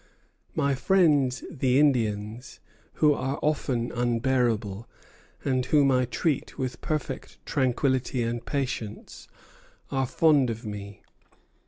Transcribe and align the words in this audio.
My 0.55 0.73
friends 0.73 1.43
the 1.51 1.77
Indians, 1.77 2.59
who 2.93 3.13
are 3.13 3.37
often 3.43 3.91
unbearable, 3.91 4.89
and 5.45 5.63
whom 5.67 5.91
I 5.91 6.05
treat 6.05 6.57
with 6.57 6.81
perfect 6.81 7.37
tranquillity 7.45 8.23
and 8.23 8.43
patience, 8.43 9.27
are 9.91 10.07
fond 10.07 10.49
of 10.49 10.65
me. 10.65 11.03